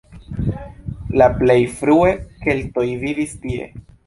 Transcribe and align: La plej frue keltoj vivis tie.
La 1.21 1.27
plej 1.41 1.57
frue 1.83 2.09
keltoj 2.47 2.89
vivis 3.05 3.39
tie. 3.47 3.71